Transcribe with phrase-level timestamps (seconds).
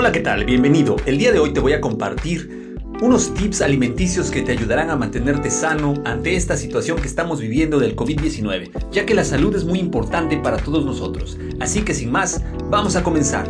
[0.00, 0.46] Hola, ¿qué tal?
[0.46, 0.96] Bienvenido.
[1.04, 4.96] El día de hoy te voy a compartir unos tips alimenticios que te ayudarán a
[4.96, 9.66] mantenerte sano ante esta situación que estamos viviendo del COVID-19, ya que la salud es
[9.66, 11.36] muy importante para todos nosotros.
[11.60, 12.40] Así que sin más,
[12.70, 13.46] vamos a comenzar.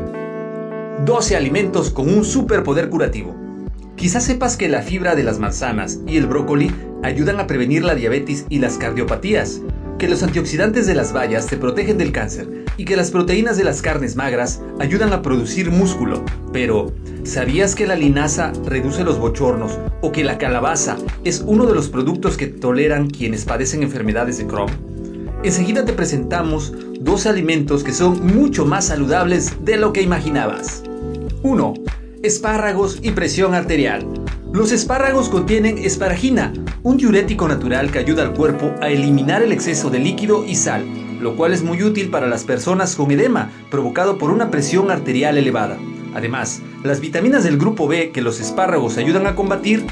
[1.04, 3.32] 12 alimentos con un superpoder curativo.
[3.94, 6.72] Quizás sepas que la fibra de las manzanas y el brócoli
[7.04, 9.60] ayudan a prevenir la diabetes y las cardiopatías,
[10.00, 13.64] que los antioxidantes de las bayas te protegen del cáncer y que las proteínas de
[13.64, 16.24] las carnes magras ayudan a producir músculo.
[16.50, 16.90] Pero,
[17.24, 21.90] ¿sabías que la linaza reduce los bochornos o que la calabaza es uno de los
[21.90, 24.70] productos que toleran quienes padecen enfermedades de Crohn?
[25.44, 30.82] Enseguida te presentamos dos alimentos que son mucho más saludables de lo que imaginabas.
[31.42, 31.74] 1.
[32.22, 34.06] Espárragos y presión arterial.
[34.54, 39.90] Los espárragos contienen esparagina, un diurético natural que ayuda al cuerpo a eliminar el exceso
[39.90, 40.82] de líquido y sal
[41.20, 45.38] lo cual es muy útil para las personas con edema provocado por una presión arterial
[45.38, 45.78] elevada.
[46.14, 49.84] Además, las vitaminas del grupo B que los espárragos ayudan a combatir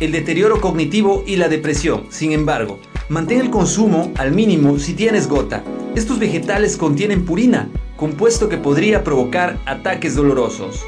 [0.00, 2.04] el deterioro cognitivo y la depresión.
[2.10, 5.64] Sin embargo, mantén el consumo al mínimo si tienes gota.
[5.94, 10.84] Estos vegetales contienen purina, compuesto que podría provocar ataques dolorosos.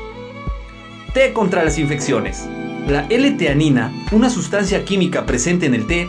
[1.15, 2.48] Té contra las infecciones.
[2.87, 6.09] La L-teanina, una sustancia química presente en el té,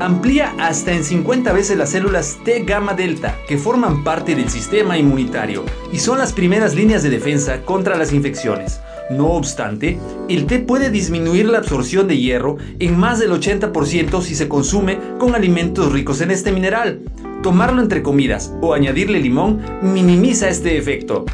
[0.00, 4.98] amplía hasta en 50 veces las células T gamma delta que forman parte del sistema
[4.98, 8.80] inmunitario y son las primeras líneas de defensa contra las infecciones.
[9.10, 9.98] No obstante,
[10.28, 14.98] el té puede disminuir la absorción de hierro en más del 80% si se consume
[15.18, 17.00] con alimentos ricos en este mineral.
[17.42, 21.26] Tomarlo entre comidas o añadirle limón minimiza este efecto.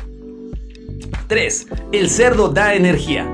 [1.29, 1.67] 3.
[1.93, 3.29] El cerdo da energía.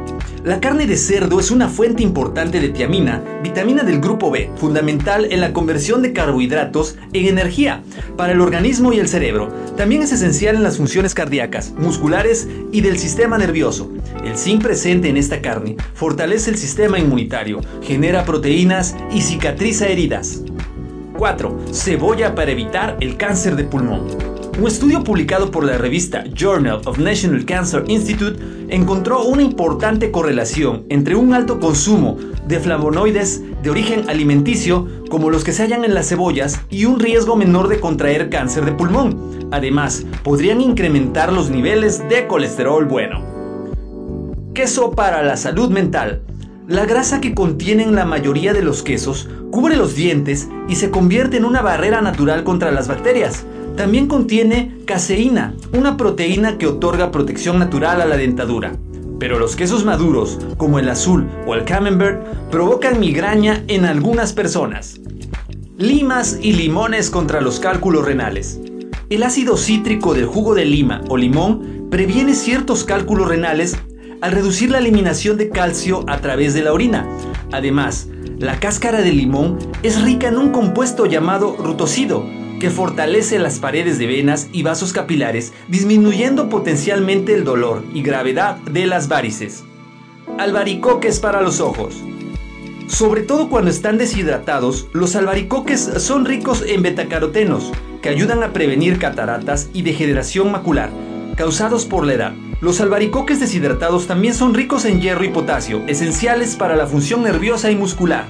[0.44, 5.28] La carne de cerdo es una fuente importante de tiamina, vitamina del grupo B, fundamental
[5.30, 7.84] en la conversión de carbohidratos en energía
[8.16, 9.52] para el organismo y el cerebro.
[9.76, 13.92] También es esencial en las funciones cardíacas, musculares y del sistema nervioso.
[14.24, 20.40] El zinc presente en esta carne fortalece el sistema inmunitario, genera proteínas y cicatriza heridas.
[21.18, 21.66] 4.
[21.72, 24.31] Cebolla para evitar el cáncer de pulmón.
[24.58, 30.84] Un estudio publicado por la revista Journal of National Cancer Institute encontró una importante correlación
[30.90, 35.94] entre un alto consumo de flavonoides de origen alimenticio, como los que se hallan en
[35.94, 39.48] las cebollas, y un riesgo menor de contraer cáncer de pulmón.
[39.52, 43.24] Además, podrían incrementar los niveles de colesterol bueno.
[44.54, 46.22] Queso para la salud mental.
[46.68, 51.38] La grasa que contienen la mayoría de los quesos cubre los dientes y se convierte
[51.38, 53.46] en una barrera natural contra las bacterias.
[53.76, 58.76] También contiene caseína, una proteína que otorga protección natural a la dentadura.
[59.18, 65.00] Pero los quesos maduros, como el azul o el camembert, provocan migraña en algunas personas.
[65.78, 68.60] Limas y limones contra los cálculos renales.
[69.08, 73.76] El ácido cítrico del jugo de lima o limón previene ciertos cálculos renales
[74.20, 77.06] al reducir la eliminación de calcio a través de la orina.
[77.52, 82.24] Además, la cáscara de limón es rica en un compuesto llamado rutocido,
[82.62, 88.58] que fortalece las paredes de venas y vasos capilares, disminuyendo potencialmente el dolor y gravedad
[88.58, 89.64] de las varices.
[90.38, 92.04] Albaricoques para los ojos.
[92.86, 99.00] Sobre todo cuando están deshidratados, los albaricoques son ricos en betacarotenos, que ayudan a prevenir
[99.00, 100.90] cataratas y degeneración macular,
[101.34, 102.32] causados por la edad.
[102.60, 107.72] Los albaricoques deshidratados también son ricos en hierro y potasio, esenciales para la función nerviosa
[107.72, 108.26] y muscular.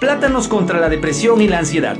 [0.00, 1.96] Plátanos contra la depresión y la ansiedad.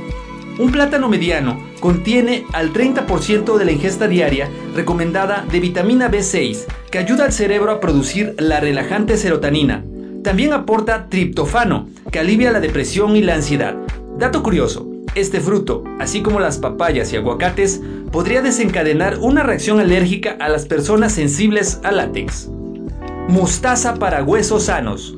[0.59, 6.97] Un plátano mediano contiene al 30% de la ingesta diaria recomendada de vitamina B6, que
[6.97, 9.85] ayuda al cerebro a producir la relajante serotonina.
[10.23, 13.75] También aporta triptofano, que alivia la depresión y la ansiedad.
[14.17, 17.81] Dato curioso, este fruto, así como las papayas y aguacates,
[18.11, 22.49] podría desencadenar una reacción alérgica a las personas sensibles al látex.
[23.27, 25.16] Mostaza para huesos sanos.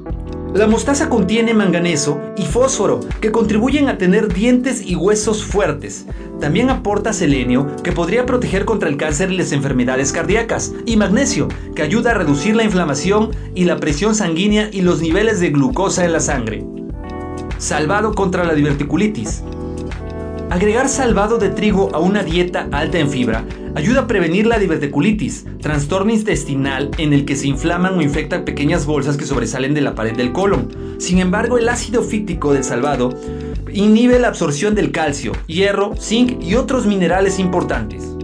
[0.53, 6.07] La mostaza contiene manganeso y fósforo que contribuyen a tener dientes y huesos fuertes.
[6.39, 10.73] También aporta selenio que podría proteger contra el cáncer y las enfermedades cardíacas.
[10.87, 15.39] Y magnesio que ayuda a reducir la inflamación y la presión sanguínea y los niveles
[15.39, 16.65] de glucosa en la sangre.
[17.59, 19.43] Salvado contra la diverticulitis.
[20.49, 25.45] Agregar salvado de trigo a una dieta alta en fibra ayuda a prevenir la diverticulitis,
[25.61, 29.93] trastorno intestinal en el que se inflaman o infectan pequeñas bolsas que sobresalen de la
[29.93, 30.69] pared del colon.
[30.97, 33.13] Sin embargo, el ácido fíctico del salvado
[33.71, 38.15] inhibe la absorción del calcio, hierro, zinc y otros minerales importantes.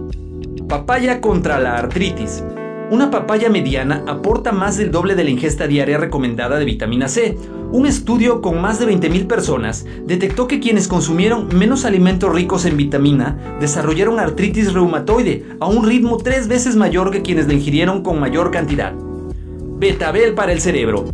[0.68, 2.42] Papaya contra la artritis.
[2.90, 7.36] Una papaya mediana aporta más del doble de la ingesta diaria recomendada de vitamina C.
[7.72, 12.76] Un estudio con más de 20.000 personas detectó que quienes consumieron menos alimentos ricos en
[12.76, 18.20] vitamina desarrollaron artritis reumatoide a un ritmo tres veces mayor que quienes la ingirieron con
[18.20, 18.94] mayor cantidad.
[19.78, 21.06] Betabel para el cerebro.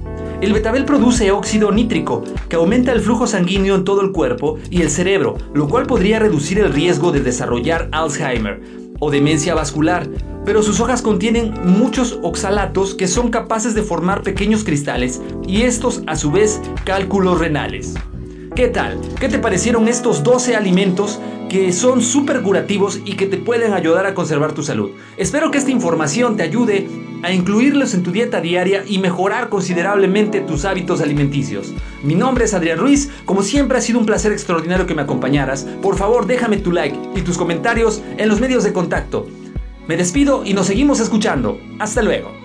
[0.42, 4.82] El betabel produce óxido nítrico, que aumenta el flujo sanguíneo en todo el cuerpo y
[4.82, 8.60] el cerebro, lo cual podría reducir el riesgo de desarrollar Alzheimer
[8.98, 10.08] o demencia vascular.
[10.44, 16.02] Pero sus hojas contienen muchos oxalatos que son capaces de formar pequeños cristales y estos
[16.06, 17.94] a su vez cálculos renales.
[18.54, 19.00] ¿Qué tal?
[19.18, 24.04] ¿Qué te parecieron estos 12 alimentos que son súper curativos y que te pueden ayudar
[24.04, 24.90] a conservar tu salud?
[25.16, 26.86] Espero que esta información te ayude
[27.22, 31.72] a incluirlos en tu dieta diaria y mejorar considerablemente tus hábitos alimenticios.
[32.02, 35.66] Mi nombre es Adrián Ruiz, como siempre ha sido un placer extraordinario que me acompañaras.
[35.80, 39.28] Por favor, déjame tu like y tus comentarios en los medios de contacto.
[39.92, 41.60] Me despido y nos seguimos escuchando.
[41.78, 42.41] Hasta luego.